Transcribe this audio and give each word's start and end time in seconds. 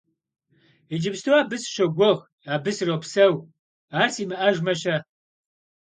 Иджыпсту 0.93 1.33
абы 1.41 1.55
сыщогугъ, 1.61 2.11
абы 2.53 2.69
сропсэу, 2.77 3.33
ар 4.01 4.09
симыӀэжмэ-щэ? 4.13 4.95